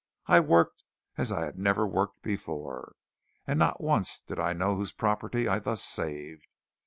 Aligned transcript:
I 0.25 0.39
worked 0.39 0.81
as 1.15 1.31
I 1.31 1.43
had 1.45 1.59
never 1.59 1.85
worked 1.85 2.23
before, 2.23 2.95
and 3.45 3.59
not 3.59 3.81
once 3.81 4.19
did 4.19 4.39
I 4.39 4.51
know 4.51 4.73
whose 4.75 4.91
property 4.91 5.47
I 5.47 5.59
thus 5.59 5.83
saved. 5.83 6.47